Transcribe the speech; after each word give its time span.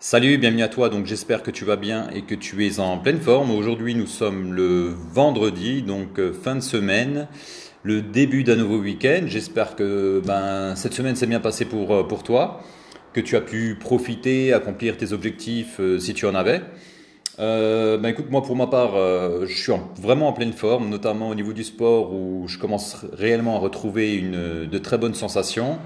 Salut, 0.00 0.38
bienvenue 0.38 0.62
à 0.62 0.68
toi. 0.68 0.90
Donc 0.90 1.06
j'espère 1.06 1.42
que 1.42 1.50
tu 1.50 1.64
vas 1.64 1.74
bien 1.74 2.08
et 2.14 2.22
que 2.22 2.36
tu 2.36 2.64
es 2.64 2.78
en 2.78 2.98
pleine 2.98 3.20
forme. 3.20 3.50
Aujourd'hui, 3.50 3.96
nous 3.96 4.06
sommes 4.06 4.52
le 4.52 4.94
vendredi, 5.12 5.82
donc 5.82 6.20
euh, 6.20 6.32
fin 6.32 6.54
de 6.54 6.60
semaine, 6.60 7.26
le 7.82 8.00
début 8.00 8.44
d'un 8.44 8.54
nouveau 8.54 8.78
week-end. 8.78 9.22
J'espère 9.26 9.74
que 9.74 10.22
ben, 10.24 10.76
cette 10.76 10.94
semaine 10.94 11.16
s'est 11.16 11.26
bien 11.26 11.40
passée 11.40 11.64
pour, 11.64 11.92
euh, 11.92 12.04
pour 12.04 12.22
toi, 12.22 12.60
que 13.12 13.20
tu 13.20 13.34
as 13.34 13.40
pu 13.40 13.74
profiter, 13.74 14.52
accomplir 14.52 14.96
tes 14.96 15.12
objectifs 15.12 15.80
euh, 15.80 15.98
si 15.98 16.14
tu 16.14 16.26
en 16.26 16.36
avais. 16.36 16.62
ben 17.38 18.06
écoute, 18.06 18.30
moi 18.30 18.44
pour 18.44 18.54
ma 18.54 18.68
part, 18.68 18.92
je 19.46 19.52
suis 19.52 19.72
vraiment 20.00 20.28
en 20.28 20.32
pleine 20.32 20.52
forme, 20.52 20.88
notamment 20.88 21.28
au 21.28 21.34
niveau 21.34 21.52
du 21.52 21.64
sport 21.64 22.12
où 22.12 22.46
je 22.46 22.58
commence 22.58 23.04
réellement 23.12 23.56
à 23.56 23.58
retrouver 23.58 24.14
une, 24.14 24.66
de 24.66 24.78
très 24.78 24.96
bonnes 24.96 25.14
sensations 25.14 25.78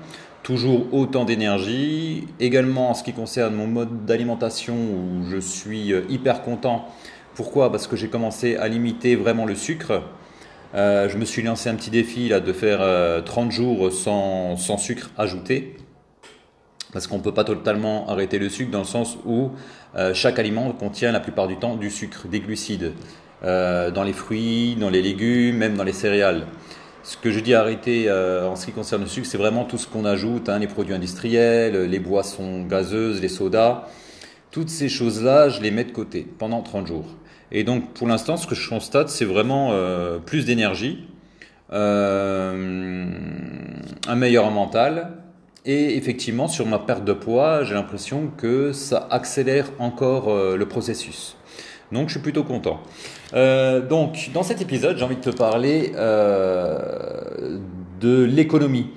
toujours 0.43 0.93
autant 0.93 1.25
d'énergie. 1.25 2.27
Également 2.41 2.91
en 2.91 2.95
ce 2.95 3.03
qui 3.03 3.13
concerne 3.13 3.55
mon 3.55 3.67
mode 3.67 4.05
d'alimentation 4.05 4.75
où 4.75 5.25
je 5.31 5.39
suis 5.39 5.93
euh, 5.93 6.03
hyper 6.09 6.43
content. 6.43 6.89
Pourquoi? 7.35 7.71
Parce 7.71 7.87
que 7.87 7.97
j'ai 7.97 8.09
commencé 8.09 8.57
à 8.57 8.69
limiter 8.69 9.17
vraiment 9.17 9.47
le 9.47 9.55
sucre. 9.55 10.03
Euh, 10.75 11.09
je 11.09 11.19
me 11.19 11.25
suis 11.25 11.43
lancé 11.43 11.69
un 11.69 11.75
petit 11.75 11.91
défi 11.91 12.29
là, 12.29 12.41
de 12.41 12.53
faire 12.53 12.79
30 13.25 13.49
euh, 13.49 13.51
jours 13.51 13.93
sans, 13.93 14.57
sans, 14.57 14.79
sucre 14.79 15.11
ajouté. 15.17 15.77
Parce 16.93 17.07
qu'on 17.07 17.19
ne 17.19 17.23
peut 17.23 17.33
pas 17.33 17.45
totalement 17.45 18.09
arrêter 18.09 18.39
le 18.39 18.51
sucre 18.51 18.71
dans 18.71 18.81
le 18.81 18.85
sens 18.85 19.17
où 19.25 19.53
chaque 20.13 20.39
aliment 20.39 20.71
contient 20.73 21.11
la 21.11 21.21
plupart 21.21 21.49
du 21.49 21.57
temps 21.57 21.77
du 21.77 21.91
sucre, 21.91 22.29
des 22.29 22.41
glucides. 22.41 22.93
dans 23.43 24.05
les 24.05 24.13
fruits, 24.13 24.77
dans 24.79 24.91
les 24.91 25.01
légumes, 25.01 25.57
même 25.57 25.75
dans 25.75 25.85
les 25.85 25.95
céréales. 25.95 26.47
Ce 27.05 27.17
que 27.17 27.33
je 27.33 27.41
dis 27.41 27.53
arrêter 27.53 28.05
euh, 28.07 28.49
en 28.49 28.55
ce 28.55 28.67
qui 28.67 28.73
concerne 28.73 29.03
le 29.03 29.09
sucre, 29.09 29.27
c'est 29.27 29.39
vraiment 29.39 29.65
tout 29.65 29.77
ce 29.77 29.89
qu'on 29.89 30.05
ajoute, 30.05 30.49
hein, 30.49 30.61
les 30.61 30.69
produits 30.69 30.95
industriels, 30.95 31.87
les 31.91 31.99
boissons 31.99 32.63
gazeuses, 32.63 33.21
les 33.21 33.29
sodas. 33.29 33.89
Toutes 34.53 34.69
ces 34.69 34.89
choses-là, 34.89 35.49
je 35.49 35.61
les 35.61 35.73
mets 35.73 35.83
de 35.83 35.91
côté 35.91 36.27
pendant 36.39 36.63
30 36.63 36.87
jours. 36.87 37.07
Et 37.51 37.65
donc 37.65 37.93
pour 37.93 38.07
l'instant, 38.07 38.37
ce 38.37 38.47
que 38.47 38.55
je 38.55 38.69
constate, 38.69 39.09
c'est 39.09 39.25
vraiment 39.25 39.71
euh, 39.73 40.19
plus 40.19 40.45
d'énergie, 40.45 41.09
euh, 41.73 43.05
un 44.07 44.15
meilleur 44.15 44.53
mental. 44.53 45.17
Et 45.65 45.97
effectivement, 45.97 46.47
sur 46.47 46.67
ma 46.67 46.79
perte 46.79 47.05
de 47.05 47.13
poids, 47.13 47.65
j'ai 47.65 47.75
l'impression 47.75 48.31
que 48.37 48.73
ça 48.73 49.09
accélère 49.11 49.71
encore 49.79 50.57
le 50.57 50.67
processus. 50.67 51.37
Donc 51.93 52.09
je 52.09 52.15
suis 52.15 52.23
plutôt 52.23 52.43
content. 52.43 52.81
Euh, 53.35 53.87
donc 53.87 54.31
dans 54.33 54.43
cet 54.43 54.63
épisode, 54.63 54.97
j'ai 54.97 55.05
envie 55.05 55.17
de 55.17 55.21
te 55.21 55.31
parler 55.31 55.93
euh, 55.95 57.59
de 58.01 58.25
l'économie, 58.25 58.89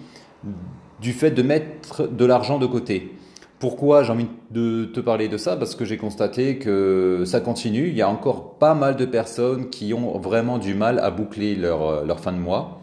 du 1.01 1.11
fait 1.11 1.31
de 1.31 1.41
mettre 1.41 2.07
de 2.07 2.25
l'argent 2.25 2.57
de 2.57 2.65
côté. 2.65 3.11
Pourquoi 3.59 4.03
j'ai 4.03 4.11
envie 4.11 4.27
de 4.51 4.85
te 4.85 4.99
parler 4.99 5.27
de 5.27 5.37
ça? 5.37 5.55
Parce 5.55 5.75
que 5.75 5.85
j'ai 5.85 5.97
constaté 5.97 6.57
que 6.57 7.23
ça 7.25 7.39
continue. 7.39 7.87
Il 7.87 7.95
y 7.95 8.01
a 8.01 8.09
encore 8.09 8.55
pas 8.55 8.75
mal 8.75 8.95
de 8.95 9.05
personnes 9.05 9.69
qui 9.69 9.93
ont 9.93 10.17
vraiment 10.19 10.57
du 10.57 10.73
mal 10.73 10.99
à 10.99 11.09
boucler 11.09 11.55
leur, 11.55 12.05
leur 12.05 12.19
fin 12.19 12.31
de 12.31 12.37
mois. 12.37 12.81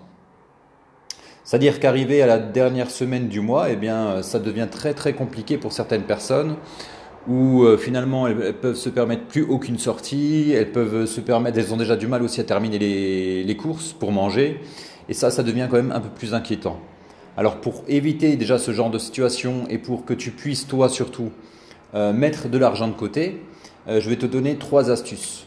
C'est-à-dire 1.45 1.81
qu'arriver 1.81 2.23
à 2.23 2.27
la 2.27 2.39
dernière 2.39 2.91
semaine 2.91 3.28
du 3.28 3.41
mois, 3.41 3.70
eh 3.70 3.77
bien, 3.77 4.23
ça 4.23 4.39
devient 4.39 4.69
très 4.70 4.95
très 4.95 5.12
compliqué 5.12 5.59
pour 5.59 5.73
certaines 5.73 6.05
personnes 6.05 6.56
où 7.28 7.62
euh, 7.62 7.77
finalement 7.77 8.27
elles, 8.27 8.55
peuvent 8.55 8.77
se 8.77 8.89
permettre 8.89 9.25
plus 9.25 9.42
aucune 9.42 9.78
sortie, 9.78 10.53
elles 10.53 10.73
peuvent 10.73 11.06
se 11.06 11.20
permettre, 11.20 11.59
elles 11.59 11.73
ont 11.73 11.77
déjà 11.77 11.97
du 11.97 12.06
mal 12.06 12.23
aussi 12.23 12.41
à 12.41 12.45
terminer 12.45 12.78
les, 12.78 13.56
courses 13.56 13.92
pour 13.92 14.12
manger, 14.12 14.61
et 15.09 15.15
ça, 15.15 15.31
ça 15.31 15.43
devient 15.43 15.69
quand 15.70 15.77
même 15.77 15.93
un 15.93 16.00
peu 16.00 16.09
plus 16.09 16.34
inquiétant. 16.34 16.81
Alors 17.37 17.56
pour 17.56 17.84
éviter 17.89 18.37
déjà 18.37 18.59
ce 18.59 18.73
genre 18.73 18.91
de 18.91 18.98
situation 18.98 19.65
et 19.70 19.78
pour 19.78 20.05
que 20.05 20.15
tu 20.15 20.33
puisses 20.33 20.67
toi 20.67 20.89
surtout 20.89 21.31
euh, 21.95 22.12
mettre 22.12 22.48
de 22.48 22.59
l'argent 22.59 22.89
de 22.89 22.93
côté, 22.93 23.43
euh, 23.89 24.00
je 24.00 24.11
vais 24.11 24.17
te 24.17 24.27
donner 24.27 24.56
trois 24.56 24.91
astuces. 24.91 25.47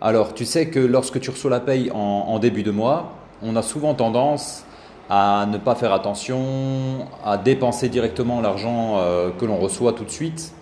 Alors 0.00 0.34
tu 0.34 0.44
sais 0.44 0.68
que 0.68 0.78
lorsque 0.78 1.20
tu 1.20 1.30
reçois 1.30 1.50
la 1.50 1.60
paye 1.60 1.90
en 1.90 2.38
début 2.38 2.62
de 2.62 2.70
mois, 2.70 3.14
on 3.42 3.56
a 3.56 3.62
souvent 3.62 3.94
tendance 3.94 4.64
à 5.08 5.46
ne 5.50 5.56
pas 5.56 5.74
faire 5.74 5.92
attention, 5.94 7.06
à 7.24 7.38
dépenser 7.38 7.88
directement 7.88 8.42
l'argent 8.42 9.00
que 9.38 9.46
l'on 9.46 9.56
reçoit 9.56 9.94
tout 9.94 10.04
de 10.04 10.10
suite 10.10 10.52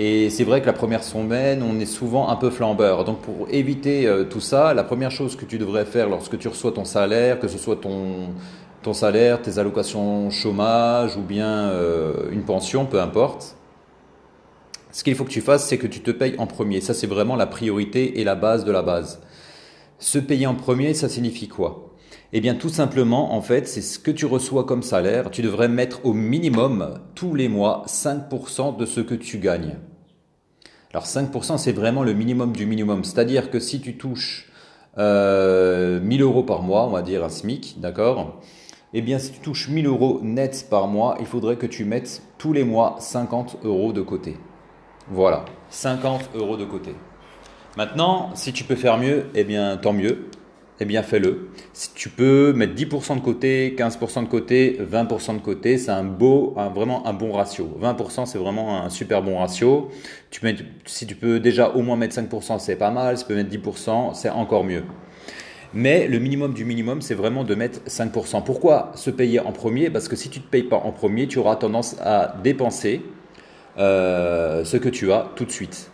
et 0.00 0.30
c'est 0.30 0.44
vrai 0.44 0.60
que 0.60 0.66
la 0.66 0.72
première 0.72 1.02
semaine, 1.02 1.60
on 1.60 1.80
est 1.80 1.84
souvent 1.84 2.28
un 2.28 2.36
peu 2.36 2.50
flambeur. 2.50 3.04
Donc 3.04 3.18
pour 3.18 3.48
éviter 3.50 4.06
euh, 4.06 4.22
tout 4.22 4.38
ça, 4.38 4.72
la 4.72 4.84
première 4.84 5.10
chose 5.10 5.34
que 5.34 5.44
tu 5.44 5.58
devrais 5.58 5.84
faire 5.84 6.08
lorsque 6.08 6.38
tu 6.38 6.46
reçois 6.46 6.70
ton 6.70 6.84
salaire, 6.84 7.40
que 7.40 7.48
ce 7.48 7.58
soit 7.58 7.74
ton, 7.74 8.32
salaire, 8.92 9.42
tes 9.42 9.58
allocations 9.58 10.30
chômage 10.30 11.16
ou 11.16 11.22
bien 11.22 11.48
euh, 11.48 12.30
une 12.30 12.44
pension, 12.44 12.86
peu 12.86 13.00
importe, 13.00 13.56
ce 14.92 15.02
qu'il 15.02 15.16
faut 15.16 15.24
que 15.24 15.30
tu 15.30 15.40
fasses, 15.40 15.66
c'est 15.66 15.78
que 15.78 15.88
tu 15.88 16.00
te 16.00 16.12
payes 16.12 16.36
en 16.38 16.46
premier. 16.46 16.80
Ça, 16.80 16.94
c'est 16.94 17.08
vraiment 17.08 17.34
la 17.34 17.46
priorité 17.46 18.20
et 18.20 18.24
la 18.24 18.36
base 18.36 18.64
de 18.64 18.70
la 18.70 18.82
base. 18.82 19.20
Se 19.98 20.20
payer 20.20 20.46
en 20.46 20.54
premier, 20.54 20.94
ça 20.94 21.08
signifie 21.08 21.48
quoi? 21.48 21.96
Eh 22.32 22.40
bien, 22.40 22.54
tout 22.54 22.68
simplement, 22.68 23.34
en 23.34 23.42
fait, 23.42 23.66
c'est 23.66 23.82
ce 23.82 23.98
que 23.98 24.12
tu 24.12 24.26
reçois 24.26 24.62
comme 24.62 24.84
salaire. 24.84 25.32
Tu 25.32 25.42
devrais 25.42 25.68
mettre 25.68 26.06
au 26.06 26.12
minimum 26.12 27.00
tous 27.16 27.34
les 27.34 27.48
mois 27.48 27.82
5% 27.88 28.76
de 28.76 28.86
ce 28.86 29.00
que 29.00 29.14
tu 29.14 29.38
gagnes. 29.38 29.76
Alors 30.92 31.04
5%, 31.04 31.58
c'est 31.58 31.72
vraiment 31.72 32.02
le 32.02 32.14
minimum 32.14 32.52
du 32.52 32.64
minimum. 32.66 33.04
C'est-à-dire 33.04 33.50
que 33.50 33.60
si 33.60 33.80
tu 33.80 33.96
touches 33.96 34.50
euh, 34.96 36.00
1000 36.00 36.22
euros 36.22 36.42
par 36.42 36.62
mois, 36.62 36.86
on 36.86 36.90
va 36.90 37.02
dire 37.02 37.24
un 37.24 37.28
SMIC, 37.28 37.78
d'accord? 37.78 38.40
Eh 38.94 39.02
bien, 39.02 39.18
si 39.18 39.32
tu 39.32 39.40
touches 39.40 39.68
1000 39.68 39.86
euros 39.86 40.20
net 40.22 40.66
par 40.70 40.88
mois, 40.88 41.16
il 41.20 41.26
faudrait 41.26 41.56
que 41.56 41.66
tu 41.66 41.84
mettes 41.84 42.22
tous 42.38 42.54
les 42.54 42.64
mois 42.64 42.96
50 43.00 43.58
euros 43.64 43.92
de 43.92 44.00
côté. 44.00 44.36
Voilà, 45.10 45.44
50 45.68 46.30
euros 46.34 46.56
de 46.56 46.64
côté. 46.64 46.94
Maintenant, 47.76 48.30
si 48.34 48.52
tu 48.54 48.64
peux 48.64 48.76
faire 48.76 48.96
mieux, 48.96 49.26
eh 49.34 49.44
bien, 49.44 49.76
tant 49.76 49.92
mieux 49.92 50.30
eh 50.80 50.84
bien 50.84 51.02
fais-le. 51.02 51.48
Si 51.72 51.92
tu 51.94 52.08
peux 52.08 52.52
mettre 52.52 52.74
10% 52.74 53.16
de 53.16 53.20
côté, 53.20 53.74
15% 53.76 54.24
de 54.24 54.28
côté, 54.28 54.78
20% 54.80 55.36
de 55.36 55.40
côté, 55.40 55.78
c'est 55.78 55.90
un 55.90 56.04
beau, 56.04 56.54
vraiment 56.74 57.06
un 57.06 57.12
bon 57.12 57.32
ratio. 57.32 57.76
20% 57.80 58.26
c'est 58.26 58.38
vraiment 58.38 58.82
un 58.82 58.90
super 58.90 59.22
bon 59.22 59.38
ratio. 59.38 59.88
Si 60.84 61.06
tu 61.06 61.14
peux 61.14 61.40
déjà 61.40 61.70
au 61.70 61.82
moins 61.82 61.96
mettre 61.96 62.16
5%, 62.16 62.58
c'est 62.58 62.76
pas 62.76 62.90
mal. 62.90 63.18
Si 63.18 63.24
tu 63.24 63.28
peux 63.28 63.34
mettre 63.34 63.50
10%, 63.50 64.14
c'est 64.14 64.30
encore 64.30 64.64
mieux. 64.64 64.84
Mais 65.74 66.08
le 66.08 66.18
minimum 66.18 66.54
du 66.54 66.64
minimum, 66.64 67.02
c'est 67.02 67.14
vraiment 67.14 67.44
de 67.44 67.54
mettre 67.54 67.80
5%. 67.86 68.42
Pourquoi 68.42 68.92
se 68.94 69.10
payer 69.10 69.40
en 69.40 69.52
premier? 69.52 69.90
Parce 69.90 70.08
que 70.08 70.16
si 70.16 70.30
tu 70.30 70.38
ne 70.38 70.44
te 70.44 70.48
payes 70.50 70.62
pas 70.62 70.76
en 70.76 70.92
premier, 70.92 71.26
tu 71.26 71.38
auras 71.38 71.56
tendance 71.56 71.96
à 72.00 72.36
dépenser 72.42 73.02
euh, 73.76 74.64
ce 74.64 74.76
que 74.76 74.88
tu 74.88 75.12
as 75.12 75.30
tout 75.36 75.44
de 75.44 75.50
suite. 75.50 75.90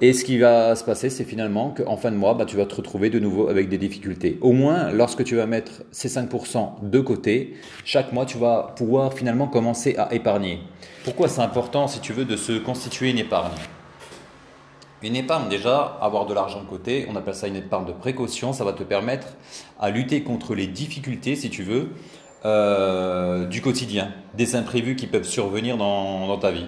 Et 0.00 0.12
ce 0.12 0.24
qui 0.24 0.38
va 0.38 0.74
se 0.74 0.82
passer, 0.82 1.08
c'est 1.08 1.24
finalement 1.24 1.70
qu'en 1.70 1.96
fin 1.96 2.10
de 2.10 2.16
mois, 2.16 2.34
bah, 2.34 2.44
tu 2.44 2.56
vas 2.56 2.66
te 2.66 2.74
retrouver 2.74 3.10
de 3.10 3.20
nouveau 3.20 3.48
avec 3.48 3.68
des 3.68 3.78
difficultés. 3.78 4.38
Au 4.40 4.50
moins, 4.50 4.90
lorsque 4.90 5.22
tu 5.22 5.36
vas 5.36 5.46
mettre 5.46 5.84
ces 5.92 6.08
5% 6.08 6.82
de 6.82 7.00
côté, 7.00 7.54
chaque 7.84 8.12
mois, 8.12 8.26
tu 8.26 8.36
vas 8.36 8.74
pouvoir 8.76 9.12
finalement 9.14 9.46
commencer 9.46 9.94
à 9.96 10.12
épargner. 10.12 10.58
Pourquoi 11.04 11.28
c'est 11.28 11.42
important, 11.42 11.86
si 11.86 12.00
tu 12.00 12.12
veux, 12.12 12.24
de 12.24 12.36
se 12.36 12.52
constituer 12.58 13.10
une 13.10 13.18
épargne? 13.18 13.52
Une 15.02 15.14
épargne, 15.14 15.48
déjà, 15.48 15.98
avoir 16.00 16.26
de 16.26 16.34
l'argent 16.34 16.60
de 16.60 16.66
côté, 16.66 17.06
on 17.08 17.14
appelle 17.14 17.34
ça 17.34 17.46
une 17.46 17.56
épargne 17.56 17.86
de 17.86 17.92
précaution, 17.92 18.52
ça 18.52 18.64
va 18.64 18.72
te 18.72 18.82
permettre 18.82 19.28
à 19.78 19.90
lutter 19.90 20.22
contre 20.22 20.56
les 20.56 20.66
difficultés, 20.66 21.36
si 21.36 21.50
tu 21.50 21.62
veux, 21.62 21.90
euh, 22.44 23.46
du 23.46 23.60
quotidien, 23.60 24.10
des 24.34 24.56
imprévus 24.56 24.96
qui 24.96 25.06
peuvent 25.06 25.24
survenir 25.24 25.76
dans 25.76 26.36
ta 26.38 26.50
vie. 26.50 26.66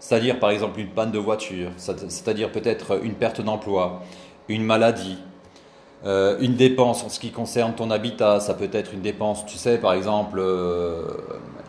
C'est-à-dire 0.00 0.40
par 0.40 0.50
exemple 0.50 0.80
une 0.80 0.88
panne 0.88 1.12
de 1.12 1.18
voiture, 1.18 1.70
c'est-à-dire 1.76 2.50
peut-être 2.50 3.04
une 3.04 3.14
perte 3.14 3.42
d'emploi, 3.42 4.02
une 4.48 4.64
maladie, 4.64 5.18
euh, 6.06 6.38
une 6.40 6.54
dépense 6.54 7.04
en 7.04 7.10
ce 7.10 7.20
qui 7.20 7.30
concerne 7.30 7.74
ton 7.74 7.90
habitat, 7.90 8.40
ça 8.40 8.54
peut 8.54 8.70
être 8.72 8.94
une 8.94 9.02
dépense, 9.02 9.44
tu 9.44 9.58
sais, 9.58 9.76
par 9.76 9.92
exemple, 9.92 10.38
euh, 10.38 11.02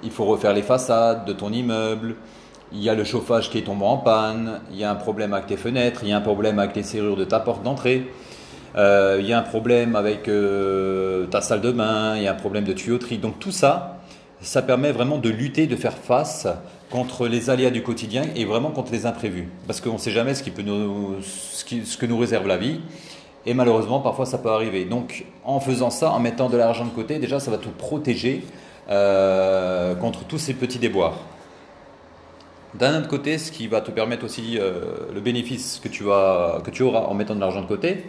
il 0.02 0.12
faut 0.12 0.24
refaire 0.24 0.53
les 0.53 0.62
façades 0.62 1.25
de 1.25 1.34
ton 1.34 1.52
immeuble, 1.52 2.16
il 2.72 2.81
y 2.81 2.90
a 2.90 2.96
le 2.96 3.03
chauffage 3.03 3.50
qui 3.50 3.58
est 3.58 3.64
tombé 3.64 3.84
en 3.84 3.97
panne, 3.97 4.61
il 4.72 4.78
y 4.78 4.85
a 4.85 4.91
un 4.91 4.96
problème 4.96 5.34
avec 5.34 5.47
tes 5.47 5.58
fenêtres, 5.58 6.00
il 6.03 6.09
y 6.09 6.14
a 6.14 6.17
un 6.17 6.22
problème 6.22 6.58
avec 6.58 6.73
les 6.73 6.84
serrures 6.84 7.17
de 7.17 7.26
ta 7.26 7.41
porte 7.41 7.64
d'entrée, 7.64 8.09
euh, 8.78 9.17
il 9.20 9.28
y 9.28 9.34
a 9.34 9.40
un 9.40 9.44
problème 9.44 9.97
avec 9.97 10.29
ta 11.29 11.41
salle 11.41 11.59
de 11.59 11.72
bain, 11.72 12.16
il 12.16 12.23
y 12.23 12.28
a 12.29 12.32
un 12.32 12.35
problème 12.35 12.64
de 12.64 12.72
tuyauterie. 12.72 13.17
Donc 13.17 13.40
tout 13.40 13.52
ça, 13.52 13.97
ça 14.40 14.61
permet 14.61 14.94
vraiment 14.94 15.17
de 15.17 15.29
lutter, 15.29 15.67
de 15.67 15.76
faire 15.76 15.97
face 15.97 16.47
contre 16.91 17.28
les 17.28 17.49
aléas 17.49 17.72
du 17.72 17.82
quotidien 17.82 18.23
et 18.35 18.46
vraiment 18.46 18.70
contre 18.70 18.91
les 18.91 19.05
imprévus. 19.05 19.47
Parce 19.66 19.82
qu'on 19.82 19.93
ne 19.93 19.97
sait 19.97 20.11
jamais 20.11 20.35
ce, 20.35 20.43
qui 20.43 20.52
peut 20.52 20.61
nous, 20.61 21.16
ce, 21.22 21.97
que 21.97 22.05
nous 22.05 22.17
réserve 22.17 22.46
la 22.46 22.58
vie. 22.58 22.82
Et 23.46 23.55
malheureusement, 23.55 24.02
parfois, 24.02 24.26
ça 24.26 24.38
peut 24.38 24.52
arriver. 24.52 24.85
Donc, 24.85 25.26
en 25.43 25.59
faisant 25.59 25.90
ça, 25.90 26.11
en 26.11 26.20
mettant 26.20 26.49
de 26.49 26.58
l'argent 26.58 26.85
de 26.85 26.91
côté, 26.91 27.17
déjà, 27.17 27.40
ça 27.40 27.49
va 27.49 27.58
te 27.58 27.70
protéger 27.70 28.43
euh, 28.90 29.96
contre 29.96 30.26
tous 30.26 30.38
ces 30.38 30.53
petits 30.53 30.78
déboires. 30.78 31.17
D'un 32.76 32.99
autre 32.99 33.08
côté, 33.08 33.38
ce 33.38 33.52
qui 33.52 33.67
va 33.67 33.82
te 33.82 33.91
permettre 33.91 34.26
aussi 34.26 34.58
euh, 34.59 34.82
le 35.14 35.22
bénéfice 35.22 35.79
que 35.84 35.88
tu, 35.88 36.03
que 36.03 36.70
tu 36.70 36.84
auras 36.84 37.02
en 37.02 37.14
mettant 37.14 37.35
de 37.35 37.40
l'argent 37.40 37.61
de 37.61 37.67
côté, 37.67 38.03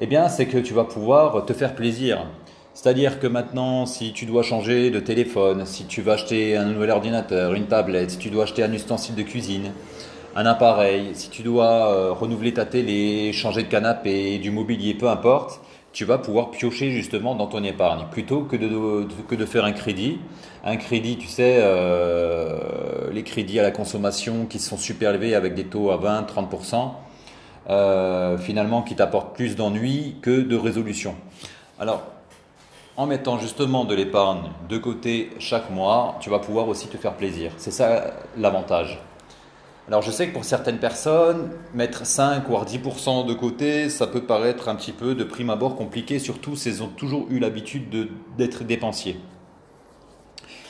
eh 0.00 0.06
bien, 0.06 0.28
c'est 0.28 0.46
que 0.46 0.58
tu 0.58 0.74
vas 0.74 0.84
pouvoir 0.84 1.46
te 1.46 1.52
faire 1.52 1.74
plaisir. 1.74 2.26
C'est-à-dire 2.74 3.20
que 3.20 3.26
maintenant, 3.26 3.84
si 3.84 4.12
tu 4.12 4.24
dois 4.24 4.42
changer 4.42 4.90
de 4.90 4.98
téléphone, 4.98 5.66
si 5.66 5.84
tu 5.84 6.00
vas 6.00 6.14
acheter 6.14 6.56
un 6.56 6.64
nouvel 6.64 6.90
ordinateur, 6.90 7.52
une 7.52 7.66
tablette, 7.66 8.12
si 8.12 8.18
tu 8.18 8.30
dois 8.30 8.44
acheter 8.44 8.62
un 8.62 8.72
ustensile 8.72 9.14
de 9.14 9.22
cuisine, 9.22 9.72
un 10.34 10.46
appareil, 10.46 11.10
si 11.12 11.28
tu 11.28 11.42
dois 11.42 11.92
euh, 11.92 12.12
renouveler 12.12 12.54
ta 12.54 12.64
télé, 12.64 13.32
changer 13.34 13.64
de 13.64 13.68
canapé, 13.68 14.38
du 14.38 14.50
mobilier, 14.50 14.94
peu 14.94 15.08
importe, 15.08 15.60
tu 15.92 16.06
vas 16.06 16.16
pouvoir 16.16 16.50
piocher 16.50 16.90
justement 16.90 17.34
dans 17.34 17.46
ton 17.46 17.62
épargne 17.62 18.06
plutôt 18.10 18.44
que 18.44 18.56
de, 18.56 19.06
que 19.28 19.34
de 19.34 19.44
faire 19.44 19.66
un 19.66 19.72
crédit. 19.72 20.18
Un 20.64 20.76
crédit, 20.76 21.18
tu 21.18 21.26
sais, 21.26 21.58
euh, 21.60 23.10
les 23.12 23.22
crédits 23.22 23.60
à 23.60 23.62
la 23.62 23.70
consommation 23.70 24.46
qui 24.46 24.58
sont 24.58 24.78
super 24.78 25.10
élevés 25.10 25.34
avec 25.34 25.54
des 25.54 25.64
taux 25.64 25.90
à 25.90 25.98
20, 25.98 26.22
30%, 26.22 26.92
euh, 27.68 28.38
finalement 28.38 28.80
qui 28.80 28.94
t'apportent 28.94 29.34
plus 29.34 29.56
d'ennuis 29.56 30.16
que 30.22 30.40
de 30.40 30.56
résolution. 30.56 31.14
Alors, 31.78 32.04
en 32.96 33.06
mettant 33.06 33.38
justement 33.38 33.84
de 33.84 33.94
l'épargne 33.94 34.50
de 34.68 34.78
côté 34.78 35.30
chaque 35.38 35.70
mois, 35.70 36.16
tu 36.20 36.30
vas 36.30 36.38
pouvoir 36.38 36.68
aussi 36.68 36.88
te 36.88 36.96
faire 36.96 37.14
plaisir. 37.14 37.52
C'est 37.56 37.70
ça 37.70 38.14
l'avantage. 38.36 39.00
Alors 39.88 40.02
je 40.02 40.10
sais 40.10 40.28
que 40.28 40.32
pour 40.32 40.44
certaines 40.44 40.78
personnes, 40.78 41.50
mettre 41.74 42.06
5 42.06 42.48
ou 42.48 42.54
10% 42.54 43.26
de 43.26 43.34
côté, 43.34 43.88
ça 43.88 44.06
peut 44.06 44.22
paraître 44.22 44.68
un 44.68 44.76
petit 44.76 44.92
peu 44.92 45.14
de 45.14 45.24
prime 45.24 45.50
abord 45.50 45.74
compliqué, 45.74 46.18
surtout 46.18 46.54
s'ils 46.54 46.82
ont 46.82 46.88
toujours 46.88 47.26
eu 47.30 47.40
l'habitude 47.40 48.08
d'être 48.38 48.62
dépensiers. 48.64 49.18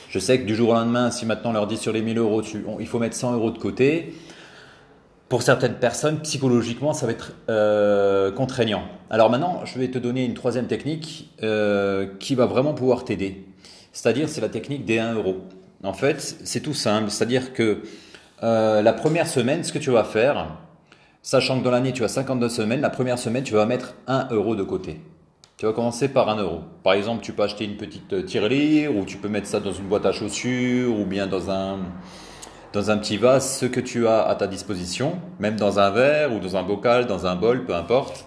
Je 0.09 0.19
sais 0.19 0.39
que 0.39 0.45
du 0.45 0.55
jour 0.55 0.69
au 0.69 0.73
lendemain, 0.73 1.11
si 1.11 1.25
maintenant 1.25 1.51
on 1.51 1.53
leur 1.53 1.67
dit 1.67 1.77
sur 1.77 1.91
les 1.93 2.01
1000 2.01 2.17
euros, 2.17 2.41
il 2.79 2.87
faut 2.87 2.99
mettre 2.99 3.15
100 3.15 3.33
euros 3.33 3.51
de 3.51 3.57
côté, 3.57 4.13
pour 5.33 5.41
certaines 5.41 5.73
personnes, 5.73 6.19
psychologiquement, 6.19 6.93
ça 6.93 7.07
va 7.07 7.11
être 7.11 7.33
euh, 7.49 8.31
contraignant. 8.31 8.83
Alors 9.09 9.31
maintenant, 9.31 9.65
je 9.65 9.79
vais 9.79 9.87
te 9.87 9.97
donner 9.97 10.25
une 10.25 10.35
troisième 10.35 10.67
technique 10.67 11.33
euh, 11.41 12.05
qui 12.19 12.35
va 12.35 12.45
vraiment 12.45 12.75
pouvoir 12.75 13.03
t'aider. 13.03 13.43
C'est-à-dire, 13.93 14.29
c'est 14.29 14.41
la 14.41 14.49
technique 14.49 14.85
des 14.85 14.99
1 14.99 15.15
euro. 15.15 15.37
En 15.83 15.93
fait, 15.93 16.21
c'est 16.43 16.59
tout 16.59 16.75
simple. 16.75 17.09
C'est-à-dire 17.09 17.51
que 17.53 17.81
euh, 18.43 18.83
la 18.83 18.93
première 18.93 19.25
semaine, 19.25 19.63
ce 19.63 19.73
que 19.73 19.79
tu 19.79 19.89
vas 19.89 20.03
faire, 20.03 20.49
sachant 21.23 21.57
que 21.57 21.63
dans 21.63 21.71
l'année 21.71 21.93
tu 21.93 22.03
as 22.03 22.09
52 22.09 22.47
semaines, 22.47 22.81
la 22.81 22.91
première 22.91 23.17
semaine 23.17 23.43
tu 23.43 23.55
vas 23.55 23.65
mettre 23.65 23.95
1 24.05 24.27
euro 24.29 24.55
de 24.55 24.61
côté. 24.61 25.01
Tu 25.57 25.65
vas 25.65 25.73
commencer 25.73 26.09
par 26.09 26.29
1 26.29 26.43
euro. 26.43 26.59
Par 26.83 26.93
exemple, 26.93 27.23
tu 27.23 27.33
peux 27.33 27.41
acheter 27.41 27.65
une 27.65 27.77
petite 27.77 28.23
tirelire 28.27 28.95
ou 28.95 29.03
tu 29.03 29.17
peux 29.17 29.29
mettre 29.29 29.47
ça 29.47 29.59
dans 29.59 29.73
une 29.73 29.87
boîte 29.87 30.05
à 30.05 30.11
chaussures 30.11 30.95
ou 30.95 31.05
bien 31.05 31.25
dans 31.25 31.49
un, 31.49 31.79
dans 32.73 32.89
un 32.89 32.97
petit 32.97 33.17
vase, 33.17 33.59
ce 33.59 33.67
que 33.67 33.79
tu 33.79 34.07
as 34.07 34.23
à 34.23 34.33
ta 34.33 34.47
disposition, 34.47 35.13
même 35.39 35.55
dans 35.55 35.77
un 35.79 35.91
verre 35.91 36.33
ou 36.33 36.39
dans 36.39 36.57
un 36.57 36.63
bocal, 36.63 37.05
dans 37.05 37.27
un 37.27 37.35
bol, 37.35 37.65
peu 37.65 37.75
importe. 37.75 38.25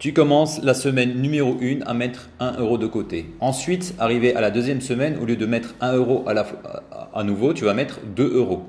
Tu 0.00 0.12
commences 0.12 0.60
la 0.62 0.74
semaine 0.74 1.20
numéro 1.20 1.56
1 1.60 1.86
à 1.86 1.94
mettre 1.94 2.28
1 2.40 2.58
euro 2.58 2.76
de 2.76 2.86
côté. 2.86 3.32
Ensuite, 3.40 3.94
arrivé 3.98 4.34
à 4.34 4.40
la 4.40 4.50
deuxième 4.50 4.80
semaine, 4.80 5.18
au 5.22 5.24
lieu 5.24 5.36
de 5.36 5.46
mettre 5.46 5.74
1 5.80 5.94
euro 5.94 6.24
à, 7.14 7.24
nouveau, 7.24 7.52
tu 7.52 7.64
vas 7.64 7.74
mettre 7.74 8.00
2 8.16 8.34
euros. 8.34 8.64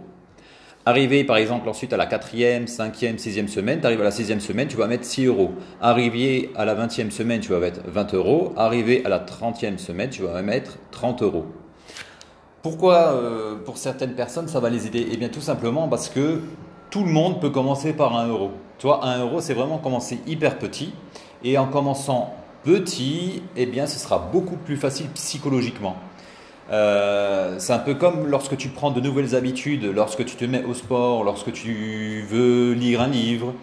Arrivé 0.86 1.24
par 1.24 1.38
exemple 1.38 1.68
ensuite 1.68 1.92
à 1.92 1.98
la 1.98 2.06
quatrième, 2.06 2.68
cinquième, 2.68 3.18
sixième 3.18 3.48
semaine, 3.48 3.80
tu 3.80 3.86
arrives 3.86 4.02
à 4.02 4.06
la 4.06 4.12
sixième 4.12 4.40
semaine, 4.40 4.68
tu 4.68 4.78
vas 4.78 4.88
mettre 4.88 5.06
6 5.06 5.26
euros. 5.26 5.52
Arrivé 5.82 6.52
à 6.56 6.66
la 6.66 6.74
vingtième 6.74 7.12
semaine, 7.12 7.42
tu 7.42 7.50
vas 7.50 7.60
mettre 7.60 7.82
20 7.86 8.14
euros. 8.14 8.54
Arrivé 8.56 9.04
à 9.06 9.10
la 9.10 9.20
trentième 9.20 9.78
semaine, 9.78 10.10
tu 10.10 10.24
vas 10.24 10.42
mettre 10.42 10.78
30 10.92 11.22
euros. 11.24 11.46
Pourquoi 12.62 13.14
euh, 13.14 13.56
pour 13.64 13.78
certaines 13.78 14.16
personnes 14.16 14.48
ça 14.48 14.60
va 14.60 14.70
les 14.70 14.86
aider? 14.88 15.08
Eh 15.12 15.18
bien 15.18 15.30
tout 15.30 15.42
simplement 15.42 15.88
parce 15.88 16.10
que 16.10 16.42
tout 16.90 17.04
le 17.04 17.12
monde 17.12 17.40
peut 17.40 17.50
commencer 17.50 17.94
par 17.94 18.16
1 18.18 18.28
euro. 18.28 18.52
Tu 18.80 18.88
vois, 18.88 19.06
1 19.06 19.20
euro, 19.20 19.42
c'est 19.42 19.54
vraiment 19.54 19.78
commencer 19.78 20.20
hyper 20.28 20.58
petit. 20.58 20.94
Et 21.44 21.58
en 21.58 21.68
commençant 21.68 22.34
petit, 22.64 23.44
eh 23.56 23.66
bien, 23.66 23.88
ce 23.88 24.00
sera 24.00 24.20
beaucoup 24.32 24.56
plus 24.58 24.78
facile 24.78 25.08
psychologiquement. 25.14 25.96
Euh, 26.72 27.56
c'est 27.58 27.74
un 27.74 27.80
peu 27.80 27.96
comme 27.96 28.28
lorsque 28.28 28.56
tu 28.58 28.70
prends 28.70 28.92
de 28.92 29.02
nouvelles 29.02 29.36
habitudes, 29.36 29.86
lorsque 29.86 30.26
tu 30.26 30.36
te 30.36 30.46
mets 30.46 30.64
au 30.64 30.74
sport, 30.74 31.24
lorsque 31.24 31.52
tu 31.52 32.26
veux 32.30 32.74
lire 32.74 33.02
un 33.02 33.08
livre, 33.08 33.54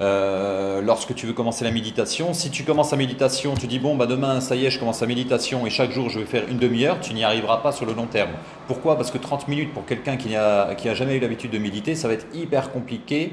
euh, 0.00 0.80
lorsque 0.80 1.14
tu 1.14 1.26
veux 1.26 1.32
commencer 1.32 1.64
la 1.64 1.72
méditation. 1.72 2.32
Si 2.32 2.50
tu 2.50 2.62
commences 2.64 2.92
la 2.92 2.96
méditation, 2.96 3.54
tu 3.54 3.66
dis 3.66 3.78
bon 3.78 3.96
bah 3.96 4.06
demain 4.06 4.40
ça 4.40 4.54
y 4.54 4.64
est 4.64 4.70
je 4.70 4.78
commence 4.78 5.00
la 5.00 5.08
méditation 5.08 5.66
et 5.66 5.70
chaque 5.70 5.90
jour 5.90 6.08
je 6.08 6.20
vais 6.20 6.24
faire 6.24 6.44
une 6.48 6.58
demi-heure, 6.58 7.00
tu 7.00 7.14
n'y 7.14 7.24
arriveras 7.24 7.58
pas 7.58 7.72
sur 7.72 7.84
le 7.84 7.94
long 7.94 8.06
terme. 8.06 8.30
Pourquoi? 8.66 8.96
Parce 8.96 9.10
que 9.10 9.18
30 9.18 9.48
minutes 9.48 9.72
pour 9.72 9.86
quelqu'un 9.86 10.16
qui 10.16 10.30
n'a 10.30 10.74
qui 10.76 10.94
jamais 10.94 11.16
eu 11.16 11.20
l'habitude 11.20 11.50
de 11.50 11.58
méditer, 11.58 11.94
ça 11.94 12.06
va 12.06 12.14
être 12.14 12.26
hyper 12.32 12.70
compliqué 12.70 13.32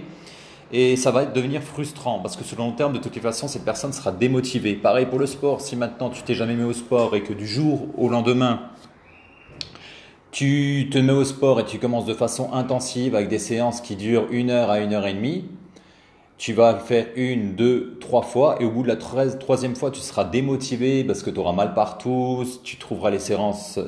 et 0.71 0.95
ça 0.95 1.11
va 1.11 1.25
devenir 1.25 1.61
frustrant 1.61 2.19
parce 2.19 2.35
que 2.35 2.43
sur 2.43 2.57
le 2.57 2.63
long 2.63 2.71
terme, 2.71 2.93
de 2.93 2.97
toute 2.97 3.17
façon, 3.19 3.47
cette 3.47 3.63
personne 3.63 3.93
sera 3.93 4.11
démotivée. 4.11 4.73
Pareil 4.73 5.05
pour 5.05 5.19
le 5.19 5.27
sport, 5.27 5.61
si 5.61 5.75
maintenant 5.75 6.09
tu 6.09 6.23
t'es 6.23 6.33
jamais 6.33 6.55
mis 6.55 6.63
au 6.63 6.73
sport 6.73 7.15
et 7.15 7.21
que 7.21 7.33
du 7.33 7.47
jour 7.47 7.87
au 7.97 8.09
lendemain, 8.09 8.61
tu 10.31 10.89
te 10.91 10.97
mets 10.97 11.13
au 11.13 11.23
sport 11.23 11.59
et 11.59 11.65
tu 11.65 11.77
commences 11.77 12.05
de 12.05 12.13
façon 12.13 12.51
intensive 12.51 13.15
avec 13.15 13.29
des 13.29 13.39
séances 13.39 13.79
qui 13.81 13.95
durent 13.95 14.27
une 14.31 14.49
heure 14.49 14.69
à 14.69 14.79
une 14.79 14.93
heure 14.93 15.05
et 15.05 15.13
demie, 15.13 15.45
tu 16.37 16.53
vas 16.53 16.73
le 16.73 16.79
faire 16.79 17.07
une, 17.15 17.55
deux, 17.55 17.97
trois 17.99 18.21
fois 18.21 18.57
et 18.59 18.65
au 18.65 18.71
bout 18.71 18.83
de 18.83 18.87
la 18.89 18.97
troisième 18.97 19.75
fois, 19.75 19.91
tu 19.91 20.01
seras 20.01 20.25
démotivé 20.25 21.03
parce 21.03 21.23
que 21.23 21.29
tu 21.29 21.39
auras 21.39 21.53
mal 21.53 21.73
partout, 21.73 22.45
tu 22.63 22.77
trouveras 22.77 23.09
les 23.09 23.19
séances, 23.19 23.79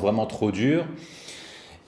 vraiment 0.00 0.26
trop 0.26 0.50
dures 0.50 0.86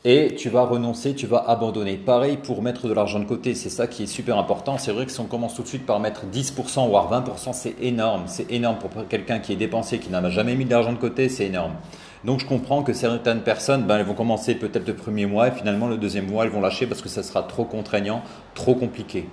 et 0.04 0.34
tu 0.34 0.48
vas 0.48 0.64
renoncer, 0.64 1.14
tu 1.14 1.26
vas 1.26 1.44
abandonner. 1.46 1.96
Pareil 1.96 2.36
pour 2.36 2.60
mettre 2.60 2.88
de 2.88 2.92
l'argent 2.92 3.20
de 3.20 3.24
côté, 3.24 3.54
c'est 3.54 3.70
ça 3.70 3.86
qui 3.86 4.02
est 4.02 4.06
super 4.06 4.36
important. 4.36 4.76
C'est 4.76 4.92
vrai 4.92 5.06
que 5.06 5.12
si 5.12 5.20
on 5.20 5.26
commence 5.26 5.54
tout 5.54 5.62
de 5.62 5.68
suite 5.68 5.86
par 5.86 6.00
mettre 6.00 6.26
10% 6.26 6.88
voire 6.88 7.10
20%, 7.10 7.52
c'est 7.52 7.76
énorme. 7.80 8.24
C'est 8.26 8.50
énorme 8.50 8.78
pour 8.78 8.90
quelqu'un 9.08 9.38
qui 9.38 9.52
est 9.52 9.56
dépensé, 9.56 9.98
qui 9.98 10.10
n'a 10.10 10.28
jamais 10.28 10.56
mis 10.56 10.64
d'argent 10.64 10.92
de 10.92 10.98
côté, 10.98 11.28
c'est 11.28 11.46
énorme. 11.46 11.74
Donc 12.24 12.40
je 12.40 12.46
comprends 12.46 12.82
que 12.82 12.92
certaines 12.92 13.42
personnes, 13.42 13.84
ben, 13.84 13.98
elles 13.98 14.06
vont 14.06 14.14
commencer 14.14 14.54
peut-être 14.54 14.86
le 14.86 14.94
premier 14.94 15.26
mois 15.26 15.48
et 15.48 15.50
finalement 15.52 15.86
le 15.86 15.96
deuxième 15.96 16.28
mois, 16.28 16.44
elles 16.44 16.50
vont 16.50 16.60
lâcher 16.60 16.86
parce 16.86 17.00
que 17.00 17.08
ça 17.08 17.22
sera 17.22 17.42
trop 17.42 17.64
contraignant, 17.64 18.22
trop 18.54 18.74
compliqué. 18.74 19.28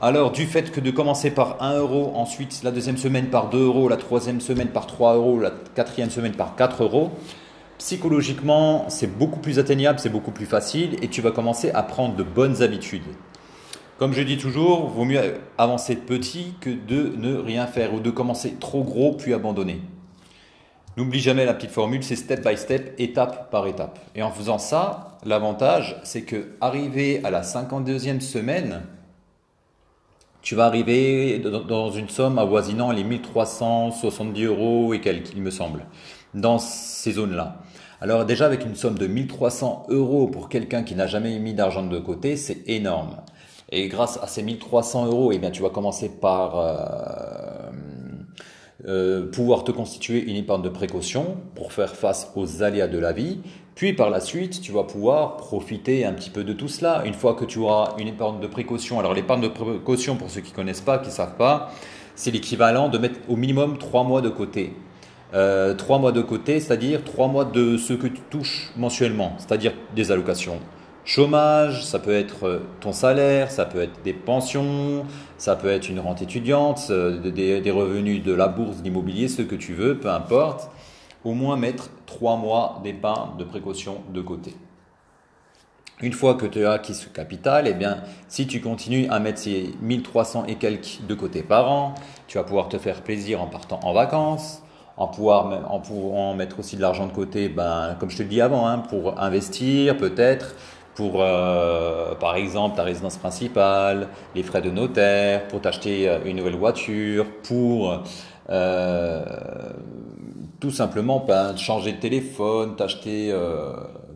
Alors 0.00 0.30
du 0.30 0.46
fait 0.46 0.70
que 0.70 0.78
de 0.78 0.92
commencer 0.92 1.32
par 1.32 1.60
1 1.60 1.78
euro, 1.78 2.12
ensuite 2.14 2.60
la 2.62 2.70
deuxième 2.70 2.96
semaine 2.96 3.30
par 3.30 3.50
2 3.50 3.58
euros, 3.58 3.88
la 3.88 3.96
troisième 3.96 4.40
semaine 4.40 4.68
par 4.68 4.86
3 4.86 5.16
euros, 5.16 5.40
la 5.40 5.50
quatrième 5.74 6.08
semaine 6.08 6.34
par 6.36 6.54
4 6.54 6.84
euros, 6.84 7.10
psychologiquement, 7.78 8.84
c'est 8.90 9.08
beaucoup 9.08 9.40
plus 9.40 9.58
atteignable, 9.58 9.98
c'est 9.98 10.08
beaucoup 10.08 10.30
plus 10.30 10.46
facile 10.46 10.96
et 11.02 11.08
tu 11.08 11.20
vas 11.20 11.32
commencer 11.32 11.72
à 11.72 11.82
prendre 11.82 12.14
de 12.14 12.22
bonnes 12.22 12.62
habitudes. 12.62 13.02
Comme 13.98 14.12
je 14.12 14.22
dis 14.22 14.38
toujours, 14.38 14.86
vaut 14.86 15.04
mieux 15.04 15.34
avancer 15.58 15.96
petit 15.96 16.54
que 16.60 16.70
de 16.70 17.16
ne 17.16 17.34
rien 17.34 17.66
faire 17.66 17.92
ou 17.92 17.98
de 17.98 18.10
commencer 18.10 18.54
trop 18.60 18.84
gros 18.84 19.14
puis 19.14 19.34
abandonner. 19.34 19.80
N'oublie 20.96 21.18
jamais 21.18 21.44
la 21.44 21.54
petite 21.54 21.72
formule, 21.72 22.04
c'est 22.04 22.14
step 22.14 22.46
by 22.46 22.56
step, 22.56 22.94
étape 23.00 23.50
par 23.50 23.66
étape. 23.66 23.98
Et 24.14 24.22
en 24.22 24.30
faisant 24.30 24.58
ça, 24.58 25.18
l'avantage, 25.24 26.00
c'est 26.04 26.22
que 26.22 26.50
arrivé 26.60 27.20
à 27.24 27.32
la 27.32 27.42
52e 27.42 28.20
semaine, 28.20 28.82
tu 30.42 30.54
vas 30.54 30.66
arriver 30.66 31.40
dans 31.40 31.90
une 31.90 32.08
somme 32.08 32.38
avoisinant 32.38 32.92
les 32.92 33.04
1370 33.04 34.44
euros 34.44 34.94
et 34.94 35.00
quelques, 35.00 35.32
il 35.34 35.42
me 35.42 35.50
semble, 35.50 35.86
dans 36.34 36.58
ces 36.58 37.12
zones-là. 37.12 37.62
Alors 38.00 38.24
déjà 38.24 38.46
avec 38.46 38.64
une 38.64 38.76
somme 38.76 38.96
de 38.96 39.06
1300 39.06 39.86
euros 39.88 40.28
pour 40.28 40.48
quelqu'un 40.48 40.84
qui 40.84 40.94
n'a 40.94 41.06
jamais 41.06 41.38
mis 41.38 41.54
d'argent 41.54 41.84
de 41.84 41.98
côté, 41.98 42.36
c'est 42.36 42.68
énorme. 42.68 43.16
Et 43.70 43.88
grâce 43.88 44.18
à 44.22 44.26
ces 44.26 44.42
1300 44.42 45.06
euros, 45.06 45.32
eh 45.32 45.50
tu 45.50 45.62
vas 45.62 45.70
commencer 45.70 46.08
par 46.08 46.58
euh, 46.58 47.70
euh, 48.86 49.30
pouvoir 49.30 49.64
te 49.64 49.72
constituer 49.72 50.22
une 50.22 50.36
épargne 50.36 50.62
de 50.62 50.68
précaution 50.68 51.36
pour 51.54 51.72
faire 51.72 51.94
face 51.94 52.32
aux 52.36 52.62
aléas 52.62 52.86
de 52.86 52.98
la 52.98 53.12
vie. 53.12 53.40
Puis 53.78 53.92
par 53.92 54.10
la 54.10 54.18
suite, 54.18 54.60
tu 54.60 54.72
vas 54.72 54.82
pouvoir 54.82 55.36
profiter 55.36 56.04
un 56.04 56.12
petit 56.12 56.30
peu 56.30 56.42
de 56.42 56.52
tout 56.52 56.66
cela. 56.66 57.04
Une 57.06 57.14
fois 57.14 57.34
que 57.34 57.44
tu 57.44 57.60
auras 57.60 57.94
une 57.98 58.08
épargne 58.08 58.40
de 58.40 58.48
précaution, 58.48 58.98
alors 58.98 59.14
l'épargne 59.14 59.40
de 59.40 59.46
précaution, 59.46 60.16
pour 60.16 60.30
ceux 60.30 60.40
qui 60.40 60.50
ne 60.50 60.56
connaissent 60.56 60.80
pas, 60.80 60.98
qui 60.98 61.06
ne 61.06 61.12
savent 61.12 61.36
pas, 61.36 61.70
c'est 62.16 62.32
l'équivalent 62.32 62.88
de 62.88 62.98
mettre 62.98 63.20
au 63.28 63.36
minimum 63.36 63.78
3 63.78 64.02
mois 64.02 64.20
de 64.20 64.30
côté. 64.30 64.74
Euh, 65.32 65.74
trois 65.74 66.00
mois 66.00 66.10
de 66.10 66.22
côté, 66.22 66.58
c'est-à-dire 66.58 67.04
trois 67.04 67.28
mois 67.28 67.44
de 67.44 67.76
ce 67.76 67.92
que 67.92 68.08
tu 68.08 68.20
touches 68.30 68.72
mensuellement, 68.76 69.34
c'est-à-dire 69.38 69.74
des 69.94 70.10
allocations 70.10 70.58
chômage, 71.08 71.86
ça 71.86 71.98
peut 71.98 72.12
être 72.12 72.46
euh, 72.46 72.58
ton 72.80 72.92
salaire, 72.92 73.50
ça 73.50 73.64
peut 73.64 73.80
être 73.80 74.02
des 74.04 74.12
pensions, 74.12 75.06
ça 75.38 75.56
peut 75.56 75.68
être 75.68 75.88
une 75.88 76.00
rente 76.00 76.20
étudiante, 76.20 76.88
euh, 76.90 77.30
des, 77.30 77.70
revenus 77.70 78.22
de 78.22 78.34
la 78.34 78.46
bourse, 78.46 78.82
d'immobilier, 78.82 79.28
ce 79.28 79.40
que 79.40 79.54
tu 79.54 79.72
veux, 79.72 79.96
peu 79.96 80.10
importe. 80.10 80.70
Au 81.28 81.34
moins 81.34 81.58
mettre 81.58 81.90
trois 82.06 82.38
mois 82.38 82.80
d'épargne 82.82 83.36
de 83.36 83.44
précaution 83.44 83.98
de 84.14 84.22
côté. 84.22 84.56
Une 86.00 86.14
fois 86.14 86.36
que 86.36 86.46
tu 86.46 86.64
as 86.64 86.72
acquis 86.72 86.94
ce 86.94 87.06
capital, 87.10 87.68
eh 87.68 87.74
bien, 87.74 87.98
si 88.28 88.46
tu 88.46 88.62
continues 88.62 89.06
à 89.10 89.18
mettre 89.18 89.40
ces 89.40 89.74
1300 89.82 90.46
et 90.46 90.54
quelques 90.54 91.00
de 91.06 91.12
côté 91.12 91.42
par 91.42 91.70
an, 91.70 91.92
tu 92.28 92.38
vas 92.38 92.44
pouvoir 92.44 92.70
te 92.70 92.78
faire 92.78 93.02
plaisir 93.02 93.42
en 93.42 93.46
partant 93.46 93.78
en 93.82 93.92
vacances, 93.92 94.62
en, 94.96 95.06
pouvoir, 95.06 95.70
en 95.70 95.80
pouvant 95.80 96.32
mettre 96.32 96.60
aussi 96.60 96.76
de 96.76 96.80
l'argent 96.80 97.06
de 97.06 97.12
côté, 97.12 97.50
ben, 97.50 97.94
comme 98.00 98.08
je 98.08 98.16
te 98.16 98.22
le 98.22 98.30
dis 98.30 98.40
avant, 98.40 98.66
hein, 98.66 98.78
pour 98.78 99.20
investir 99.20 99.98
peut-être, 99.98 100.54
pour, 100.94 101.16
euh, 101.16 102.14
par 102.14 102.36
exemple, 102.36 102.74
ta 102.74 102.84
résidence 102.84 103.18
principale, 103.18 104.08
les 104.34 104.42
frais 104.42 104.62
de 104.62 104.70
notaire, 104.70 105.46
pour 105.48 105.60
t'acheter 105.60 106.08
euh, 106.08 106.20
une 106.24 106.38
nouvelle 106.38 106.56
voiture, 106.56 107.26
pour 107.42 108.02
euh, 108.50 109.22
tout 110.60 110.70
simplement 110.70 111.24
changer 111.56 111.92
de 111.92 112.00
téléphone, 112.00 112.76
t'acheter 112.76 113.32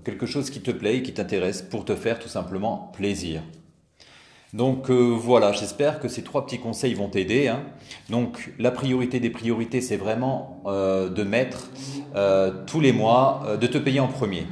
quelque 0.05 0.27
chose 0.27 0.51
qui 0.51 0.61
te 0.61 0.71
plaît 0.71 0.99
et 0.99 1.03
qui 1.03 1.13
t'intéresse 1.13 1.63
pour 1.63 1.85
te 1.85 1.95
faire 1.95 2.19
tout 2.19 2.29
simplement 2.29 2.91
plaisir. 2.97 3.43
Donc 4.53 4.91
euh, 4.91 5.15
voilà, 5.17 5.53
j'espère 5.53 5.99
que 5.99 6.09
ces 6.09 6.23
trois 6.23 6.45
petits 6.45 6.59
conseils 6.59 6.93
vont 6.93 7.09
t'aider. 7.09 7.49
Hein. 7.49 7.63
Donc 8.11 8.53
la 8.59 8.71
priorité 8.71 9.19
des 9.19 9.31
priorités, 9.31 9.81
c'est 9.81 9.97
vraiment 9.97 10.63
euh, 10.67 11.09
de 11.09 11.23
mettre 11.23 11.71
euh, 12.17 12.53
tous 12.67 12.81
les 12.81 12.93
mois, 12.93 13.57
de 13.59 13.67
te 13.67 13.79
payer 13.79 14.01
en 14.01 14.09
premier. 14.09 14.47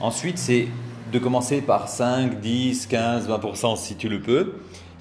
Ensuite, 0.00 0.38
c'est 0.38 0.68
de 1.12 1.18
commencer 1.18 1.60
par 1.60 1.88
5, 1.88 2.40
10, 2.40 2.86
15, 2.86 3.28
20% 3.28 3.76
si 3.76 3.96
tu 3.96 4.08
le 4.08 4.22
peux, 4.22 4.54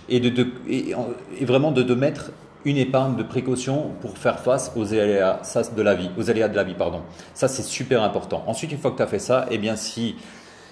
et, 0.09 0.19
de, 0.19 0.47
et, 0.67 1.45
vraiment 1.45 1.71
de 1.71 1.83
te 1.83 1.93
mettre 1.93 2.31
une 2.65 2.77
épargne 2.77 3.15
de 3.15 3.23
précaution 3.23 3.91
pour 4.01 4.17
faire 4.17 4.39
face 4.39 4.71
aux 4.75 4.93
aléas 4.93 5.41
de 5.75 5.81
la 5.81 5.95
vie, 5.95 6.09
aux 6.17 6.29
aléas 6.29 6.47
de 6.47 6.55
la 6.55 6.63
vie, 6.63 6.75
pardon. 6.75 7.01
Ça, 7.33 7.47
c'est 7.47 7.63
super 7.63 8.03
important. 8.03 8.43
Ensuite, 8.47 8.71
une 8.71 8.77
fois 8.77 8.91
que 8.91 8.97
tu 8.97 9.03
as 9.03 9.07
fait 9.07 9.19
ça, 9.19 9.47
eh 9.49 9.57
bien, 9.57 9.75
si 9.75 10.15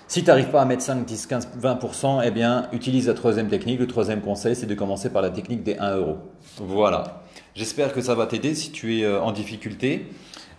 si 0.10 0.22
tu 0.22 0.28
n'arrives 0.28 0.50
pas 0.50 0.64
à 0.64 0.66
mettre 0.66 0.82
5, 0.82 1.06
10, 1.06 1.28
15, 1.28 1.50
20%, 1.62 2.24
eh 2.26 2.32
bien, 2.32 2.68
utilise 2.74 3.08
la 3.08 3.14
troisième 3.14 3.48
technique. 3.48 3.80
Le 3.80 3.86
troisième 3.86 4.22
conseil, 4.22 4.56
c'est 4.56 4.66
de 4.66 4.74
commencer 4.74 5.12
par 5.12 5.22
la 5.22 5.30
technique 5.30 5.62
des 5.62 5.78
1 5.78 5.98
euro. 5.98 6.18
Voilà. 6.58 7.22
J'espère 7.54 7.94
que 7.94 8.02
ça 8.02 8.16
va 8.16 8.26
t'aider 8.26 8.56
si 8.56 8.72
tu 8.72 8.98
es 8.98 9.04
euh, 9.04 9.22
en 9.22 9.32
difficulté. 9.32 10.08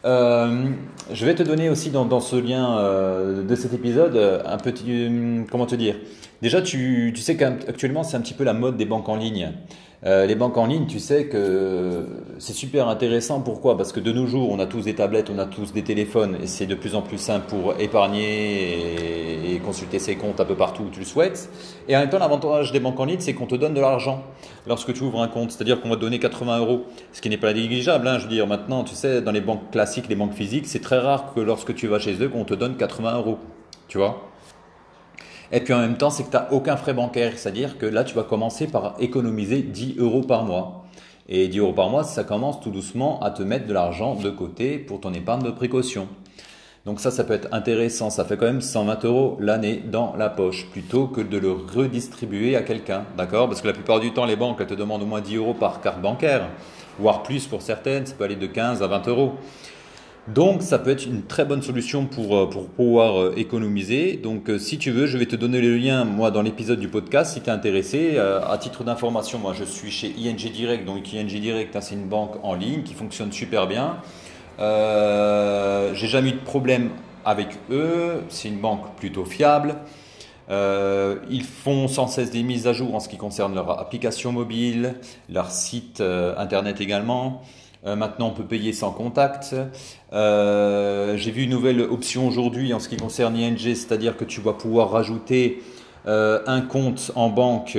Euh, 0.05 0.67
je 1.13 1.27
vais 1.27 1.35
te 1.35 1.43
donner 1.43 1.69
aussi 1.69 1.91
dans, 1.91 2.21
ce 2.21 2.37
lien 2.37 2.79
euh, 2.79 3.43
de 3.43 3.55
cet 3.57 3.75
épisode 3.75 4.17
un 4.47 4.57
petit, 4.57 5.11
comment 5.51 5.67
te 5.67 5.75
dire? 5.75 5.97
Déjà, 6.43 6.63
tu, 6.63 7.13
tu 7.13 7.21
sais 7.21 7.37
qu'actuellement 7.37 8.05
c'est 8.05 8.17
un 8.17 8.21
petit 8.21 8.35
peu 8.35 8.45
la 8.45 8.55
mode 8.55 8.77
des 8.77 8.87
banques 8.87 9.09
en 9.09 9.17
ligne. 9.17 9.51
Euh, 10.07 10.25
les 10.25 10.35
banques 10.35 10.57
en 10.57 10.65
ligne, 10.65 10.87
tu 10.87 10.99
sais 10.99 11.27
que 11.27 12.07
c'est 12.39 12.55
super 12.55 12.89
intéressant. 12.89 13.41
Pourquoi? 13.43 13.77
Parce 13.77 13.93
que 13.93 14.01
de 14.01 14.13
nos 14.13 14.27
jours, 14.27 14.51
on 14.51 14.59
a 14.59 14.65
tous 14.65 14.83
des 14.83 14.95
tablettes, 14.95 15.29
on 15.29 15.39
a 15.39 15.45
tous 15.45 15.75
des 15.75 15.83
téléphones, 15.83 16.39
et 16.43 16.47
c'est 16.47 16.65
de 16.65 16.75
plus 16.75 16.95
en 16.95 17.03
plus 17.03 17.19
simple 17.19 17.47
pour 17.49 17.79
épargner 17.79 19.55
et, 19.55 19.59
consulter 19.59 19.99
ses 19.99 20.17
comptes 20.17 20.41
un 20.41 20.47
peu 20.47 20.55
partout 20.55 20.85
où 20.85 20.89
tu 20.89 21.01
le 21.01 21.05
souhaites. 21.05 21.51
Et 21.87 21.95
en 21.95 22.01
même 22.01 22.09
temps, 22.09 22.19
l'avantage 22.19 22.73
des 22.73 22.81
banques 22.81 22.99
en 22.99 23.05
ligne, 23.05 23.21
c'est 23.21 23.35
qu'on 23.35 23.47
te 23.47 23.55
donne 23.55 23.75
de 23.75 23.81
l'argent 23.81 24.25
lorsque 24.67 24.95
tu 24.95 25.03
ouvres 25.03 25.21
un 25.21 25.29
compte. 25.29 25.51
C'est-à-dire 25.51 25.83
qu'on 25.83 25.91
va 25.91 25.97
te 25.97 26.01
donner 26.01 26.19
80 26.19 26.61
euros, 26.61 26.87
ce 27.13 27.21
qui 27.21 27.29
n'est 27.29 27.37
pas 27.37 27.53
négligeable. 27.53 28.09
Hein, 28.09 28.19
je 28.19 28.25
veux 28.25 28.31
dire, 28.31 28.47
maintenant, 28.47 28.85
tu 28.85 28.95
sais, 28.95 29.21
dans 29.21 29.33
les 29.33 29.43
banques 29.43 29.71
classiques, 29.71 30.09
les 30.09 30.15
banques 30.15 30.33
physiques, 30.33 30.67
c'est 30.67 30.81
très 30.81 30.99
rare 30.99 31.35
que 31.35 31.41
lorsque 31.41 31.75
tu 31.75 31.89
vas 31.89 31.99
chez 31.99 32.15
eux, 32.23 32.29
qu'on 32.31 32.45
te 32.45 32.55
donne 32.55 32.77
80 32.77 33.19
euros. 33.19 33.39
Tu 33.87 33.99
vois? 33.99 34.30
Et 35.53 35.61
puis 35.61 35.73
en 35.75 35.81
même 35.81 35.97
temps, 35.97 36.11
c'est 36.11 36.25
que 36.25 36.31
tu 36.31 36.37
n'as 36.37 36.49
aucun 36.51 36.77
frais 36.77 36.95
bancaire. 36.95 37.33
C'est-à-dire 37.37 37.77
que 37.79 37.87
là, 37.87 38.05
tu 38.05 38.15
vas 38.15 38.23
commencer 38.23 38.67
par 38.67 38.95
économiser 39.01 39.63
10 39.63 39.97
euros 39.99 40.23
par 40.23 40.45
mois. 40.45 40.85
Et 41.29 41.49
10 41.49 41.59
euros 41.59 41.73
par 41.73 41.91
mois, 41.91 42.05
ça 42.05 42.25
commence 42.25 42.61
tout 42.61 42.71
doucement 42.71 43.21
à 43.21 43.31
te 43.31 43.43
mettre 43.43 43.67
de 43.67 43.73
l'argent 43.73 44.15
de 44.15 44.31
côté 44.31 44.79
pour 44.79 45.01
ton 45.01 45.13
épargne 45.13 45.43
de 45.43 45.51
précaution. 45.51 46.09
Donc 46.87 46.99
ça, 46.99 47.11
ça 47.11 47.25
peut 47.25 47.35
être 47.35 47.49
intéressant. 47.53 48.11
Ça 48.11 48.25
fait 48.25 48.37
quand 48.37 48.47
même 48.47 48.61
120 48.61 49.05
euros 49.05 49.37
l'année 49.41 49.83
dans 49.85 50.15
la 50.17 50.31
poche, 50.31 50.67
plutôt 50.71 51.09
que 51.09 51.21
de 51.21 51.37
le 51.37 51.53
redistribuer 51.53 52.57
à 52.57 52.63
quelqu'un. 52.63 53.05
D'accord? 53.17 53.49
Parce 53.49 53.61
que 53.61 53.67
la 53.67 53.75
plupart 53.75 54.01
du 54.01 54.13
temps, 54.13 54.25
les 54.25 54.37
banques, 54.37 54.59
elles 54.61 54.67
te 54.67 54.75
demandent 54.75 55.03
au 55.03 55.07
moins 55.07 55.21
10 55.21 55.37
euros 55.37 55.55
par 55.55 55.81
carte 55.81 56.01
bancaire, 56.01 56.49
voire 56.99 57.23
plus 57.23 57.47
pour 57.47 57.61
certaines. 57.61 58.07
Ça 58.07 58.15
peut 58.15 58.25
aller 58.25 58.37
de 58.37 58.47
15 58.47 58.83
à 58.83 58.87
20 58.87 59.09
euros. 59.09 59.35
Donc 60.29 60.63
ça 60.63 60.79
peut 60.79 60.91
être 60.91 61.07
une 61.07 61.23
très 61.23 61.45
bonne 61.45 61.63
solution 61.63 62.05
pour, 62.05 62.37
euh, 62.37 62.51
pouvoir 62.77 63.21
euh, 63.21 63.35
économiser. 63.37 64.17
Donc 64.17 64.51
euh, 64.51 64.59
si 64.59 64.79
tu 64.79 64.91
veux, 64.91 65.07
je 65.07 65.17
vais 65.17 65.27
te 65.27 65.35
donner 65.35 65.61
le 65.61 65.77
lien 65.77 66.05
moi 66.05 66.31
dans 66.31 66.43
l'épisode 66.43 66.79
du 66.79 66.89
podcast 66.89 67.35
si 67.35 67.41
tu 67.41 67.49
es 67.49 67.53
intéressé. 67.53 68.19
à 68.19 68.57
titre 68.59 68.85
d'information, 68.85 69.39
moi 69.39 69.55
je 69.59 69.65
suis 69.65 69.91
chez 69.91 70.09
ING 70.19 70.37
Direct. 70.37 70.85
Donc 70.85 71.13
ING 71.13 71.27
Direct, 71.27 71.75
hein, 71.75 71.81
c'est 71.81 71.95
une 71.95 72.07
banque 72.07 72.37
en 72.43 72.55
ligne 72.55 72.83
qui 72.83 72.95
fonctionne 72.95 73.33
super 73.33 73.67
bien. 73.67 73.97
J'ai 74.59 76.07
jamais 76.07 76.31
eu 76.31 76.33
de 76.33 76.45
problème 76.45 76.91
avec 77.25 77.49
eux. 77.71 78.23
C'est 78.29 78.49
une 78.49 78.61
banque 78.61 78.95
plutôt 78.97 79.25
fiable. 79.25 79.77
ils 80.51 81.45
font 81.45 81.89
sans 81.89 82.09
cesse 82.09 82.31
des 82.31 82.43
mises 82.43 82.67
à 82.67 82.75
jour 82.75 82.95
en 82.95 83.01
ce 83.01 83.09
qui 83.09 83.17
concerne 83.17 83.55
leur 83.55 83.81
application 83.81 84.33
mobile, 84.33 84.97
leur 85.31 85.51
site 85.51 86.03
internet 86.03 86.81
également. 86.81 87.43
Euh, 87.87 87.97
maintenant, 87.97 88.29
on 88.29 88.33
peut 88.33 88.45
payer 88.45 88.73
sans 88.73 88.93
contact. 88.93 89.55
Euh, 90.13 91.17
j'ai 91.17 91.31
vu 91.31 91.45
une 91.45 91.51
nouvelle 91.51 91.81
option 91.81 92.29
aujourd'hui 92.29 92.75
en 92.75 92.79
ce 92.79 92.89
qui 92.89 92.97
concerne 92.97 93.37
ING, 93.37 93.59
c'est-à-dire 93.59 94.17
que 94.17 94.25
tu 94.25 94.41
vas 94.41 94.53
pouvoir 94.53 94.91
rajouter 94.91 95.63
euh, 96.07 96.41
un 96.47 96.61
compte 96.61 97.13
en 97.15 97.31
banque 97.31 97.79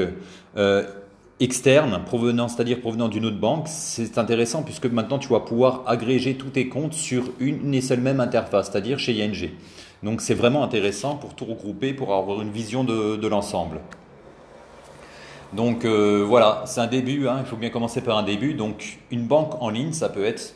externe, 1.39 2.01
provenant, 2.05 2.47
c'est-à-dire 2.47 2.81
provenant 2.81 3.07
d'une 3.07 3.25
autre 3.25 3.39
banque. 3.39 3.67
C'est 3.67 4.17
intéressant 4.17 4.63
puisque 4.63 4.85
maintenant 4.85 5.17
tu 5.17 5.29
vas 5.29 5.39
pouvoir 5.39 5.83
agréger 5.87 6.35
tous 6.35 6.49
tes 6.49 6.67
comptes 6.67 6.93
sur 6.93 7.31
une 7.39 7.73
et 7.73 7.81
seule 7.81 8.01
même 8.01 8.19
interface, 8.19 8.69
c'est-à-dire 8.69 8.99
chez 8.99 9.13
ING. 9.23 9.49
Donc 10.03 10.21
c'est 10.21 10.33
vraiment 10.33 10.63
intéressant 10.63 11.15
pour 11.15 11.35
tout 11.35 11.45
regrouper, 11.45 11.93
pour 11.93 12.13
avoir 12.13 12.41
une 12.41 12.51
vision 12.51 12.83
de 12.83 13.27
l'ensemble. 13.27 13.79
Donc 15.53 15.83
euh, 15.83 16.23
voilà, 16.25 16.63
c'est 16.65 16.79
un 16.79 16.87
début, 16.87 17.27
hein, 17.27 17.37
il 17.39 17.45
faut 17.45 17.57
bien 17.57 17.69
commencer 17.69 18.01
par 18.01 18.17
un 18.17 18.23
début. 18.23 18.53
Donc 18.53 18.99
une 19.11 19.25
banque 19.25 19.61
en 19.61 19.69
ligne, 19.69 19.93
ça 19.93 20.09
peut 20.09 20.23
être 20.23 20.55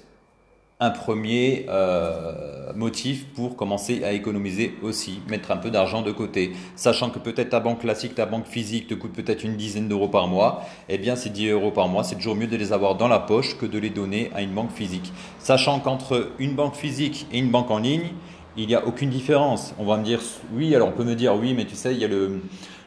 un 0.79 0.89
premier 0.89 1.65
euh, 1.69 2.73
motif 2.75 3.27
pour 3.33 3.55
commencer 3.55 4.03
à 4.03 4.11
économiser 4.11 4.75
aussi, 4.83 5.21
mettre 5.29 5.51
un 5.51 5.57
peu 5.57 5.69
d'argent 5.69 6.01
de 6.01 6.11
côté. 6.11 6.51
Sachant 6.75 7.09
que 7.09 7.19
peut-être 7.19 7.49
ta 7.49 7.61
banque 7.61 7.79
classique, 7.79 8.15
ta 8.15 8.25
banque 8.25 8.45
physique 8.45 8.87
te 8.87 8.93
coûte 8.93 9.13
peut-être 9.13 9.43
une 9.45 9.55
dizaine 9.55 9.87
d'euros 9.87 10.09
par 10.09 10.27
mois, 10.27 10.63
eh 10.89 10.97
bien 10.97 11.15
c'est 11.15 11.29
10 11.29 11.49
euros 11.49 11.71
par 11.71 11.87
mois, 11.87 12.03
c'est 12.03 12.15
toujours 12.15 12.35
mieux 12.35 12.47
de 12.47 12.57
les 12.57 12.73
avoir 12.73 12.95
dans 12.95 13.07
la 13.07 13.19
poche 13.19 13.57
que 13.57 13.65
de 13.65 13.79
les 13.79 13.89
donner 13.89 14.31
à 14.35 14.41
une 14.41 14.51
banque 14.51 14.71
physique. 14.71 15.13
Sachant 15.39 15.79
qu'entre 15.79 16.31
une 16.39 16.55
banque 16.55 16.75
physique 16.75 17.25
et 17.31 17.39
une 17.39 17.51
banque 17.51 17.71
en 17.71 17.79
ligne, 17.79 18.09
il 18.57 18.67
n'y 18.67 18.75
a 18.75 18.85
aucune 18.85 19.09
différence. 19.09 19.73
On 19.79 19.85
va 19.85 19.97
me 19.97 20.03
dire 20.03 20.19
oui, 20.53 20.75
alors 20.75 20.89
on 20.89 20.91
peut 20.91 21.03
me 21.03 21.15
dire 21.15 21.35
oui, 21.35 21.53
mais 21.53 21.65
tu 21.65 21.75
sais, 21.75 21.93
il 21.93 21.99
y 21.99 22.05
a 22.05 22.09
le 22.09 22.41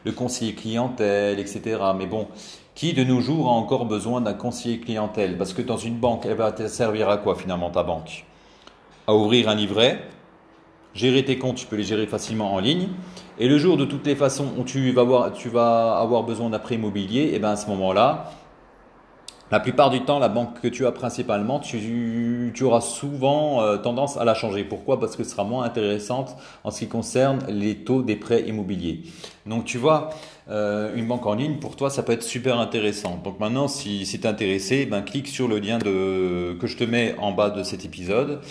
le 0.05 0.11
conseiller 0.11 0.53
clientèle, 0.53 1.39
etc. 1.39 1.79
Mais 1.97 2.05
bon, 2.05 2.27
qui 2.75 2.93
de 2.93 3.03
nos 3.03 3.19
jours 3.19 3.49
a 3.49 3.51
encore 3.51 3.85
besoin 3.85 4.21
d'un 4.21 4.33
conseiller 4.33 4.79
clientèle? 4.79 5.37
Parce 5.37 5.53
que 5.53 5.61
dans 5.61 5.77
une 5.77 5.95
banque, 5.95 6.25
elle 6.25 6.37
va 6.37 6.51
te 6.51 6.67
servir 6.67 7.09
à 7.09 7.17
quoi 7.17 7.35
finalement 7.35 7.69
ta 7.69 7.83
banque? 7.83 8.25
À 9.07 9.13
ouvrir 9.13 9.49
un 9.49 9.55
livret, 9.55 10.01
gérer 10.93 11.25
tes 11.25 11.37
comptes, 11.37 11.57
tu 11.57 11.65
peux 11.65 11.75
les 11.75 11.83
gérer 11.83 12.07
facilement 12.07 12.53
en 12.53 12.59
ligne. 12.59 12.87
Et 13.39 13.47
le 13.47 13.57
jour 13.57 13.77
de 13.77 13.85
toutes 13.85 14.05
les 14.05 14.15
façons 14.15 14.47
où 14.57 14.63
tu 14.63 14.91
vas 14.91 15.01
avoir, 15.01 15.33
tu 15.33 15.49
vas 15.49 15.97
avoir 15.97 16.23
besoin 16.23 16.49
d'un 16.49 16.59
prêt 16.59 16.75
immobilier, 16.75 17.21
et 17.21 17.35
eh 17.35 17.39
bien 17.39 17.51
à 17.51 17.55
ce 17.55 17.67
moment-là, 17.67 18.31
la 19.51 19.59
plupart 19.59 19.89
du 19.89 20.01
temps, 20.01 20.19
la 20.19 20.29
banque 20.29 20.61
que 20.61 20.67
tu 20.67 20.85
as 20.85 20.91
principalement, 20.91 21.59
tu, 21.59 22.63
auras 22.63 22.81
souvent 22.81 23.61
euh, 23.61 23.77
tendance 23.77 24.17
à 24.17 24.25
la 24.25 24.33
changer. 24.33 24.63
Pourquoi? 24.63 24.99
Parce 24.99 25.15
que 25.15 25.23
ce 25.23 25.31
sera 25.31 25.43
moins 25.43 25.63
intéressante 25.63 26.35
en 26.63 26.71
ce 26.71 26.79
qui 26.79 26.87
concerne 26.87 27.39
les 27.47 27.75
taux 27.75 28.01
des 28.01 28.15
prêts 28.15 28.43
immobiliers. 28.47 29.01
Donc 29.45 29.65
tu 29.65 29.77
vois, 29.77 30.09
euh, 30.49 30.93
une 30.95 31.07
banque 31.07 31.25
en 31.25 31.33
ligne, 31.33 31.57
pour 31.57 31.75
toi, 31.75 31.89
ça 31.89 32.03
peut 32.03 32.13
être 32.13 32.23
super 32.23 32.59
intéressant. 32.59 33.19
Donc 33.23 33.39
maintenant, 33.39 33.67
si, 33.67 34.05
si 34.05 34.19
tu 34.19 34.27
es 34.27 34.29
intéressé, 34.29 34.85
ben, 34.85 35.01
clique 35.01 35.27
sur 35.27 35.47
le 35.47 35.59
lien 35.59 35.79
que 35.79 36.57
je 36.63 36.77
te 36.77 36.83
mets 36.83 37.15
en 37.19 37.31
bas 37.31 37.49
de 37.49 37.63
cet 37.63 37.85
épisode. 37.85 38.41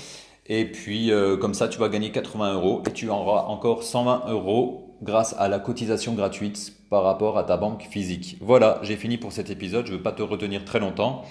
Et 0.48 0.64
puis, 0.64 1.12
euh, 1.12 1.36
comme 1.36 1.54
ça, 1.54 1.68
tu 1.68 1.78
vas 1.78 1.88
gagner 1.88 2.10
80 2.10 2.54
euros 2.54 2.82
et 2.88 2.92
tu 2.92 3.10
auras 3.10 3.42
encore 3.42 3.82
120 3.82 4.24
euros 4.28 4.96
grâce 5.02 5.34
à 5.38 5.48
la 5.48 5.58
cotisation 5.58 6.14
gratuite 6.14 6.72
par 6.90 7.02
rapport 7.02 7.38
à 7.38 7.44
ta 7.44 7.56
banque 7.56 7.86
physique. 7.90 8.36
Voilà, 8.40 8.80
j'ai 8.82 8.96
fini 8.96 9.18
pour 9.18 9.32
cet 9.32 9.50
épisode, 9.50 9.86
je 9.86 9.92
ne 9.92 9.96
veux 9.96 10.02
pas 10.02 10.12
te 10.12 10.22
retenir 10.22 10.64
très 10.64 10.80
longtemps. 10.80 11.24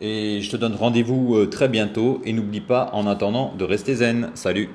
Et 0.00 0.40
je 0.40 0.50
te 0.50 0.56
donne 0.56 0.74
rendez-vous 0.74 1.36
euh, 1.36 1.46
très 1.46 1.68
bientôt 1.68 2.22
et 2.24 2.32
n'oublie 2.32 2.62
pas 2.62 2.90
en 2.94 3.06
attendant 3.06 3.54
de 3.56 3.64
rester 3.64 3.96
zen. 3.96 4.30
Salut 4.34 4.70